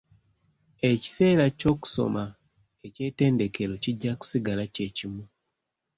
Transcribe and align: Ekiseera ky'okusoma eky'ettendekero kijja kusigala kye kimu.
Ekiseera 0.91 1.45
ky'okusoma 1.59 2.23
eky'ettendekero 2.85 3.73
kijja 3.83 4.11
kusigala 4.19 4.63
kye 4.75 4.87
kimu. 4.97 5.23